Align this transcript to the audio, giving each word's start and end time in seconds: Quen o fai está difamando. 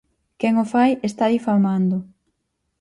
Quen 0.39 0.53
o 0.63 0.65
fai 0.73 0.91
está 1.09 1.25
difamando. 1.35 1.97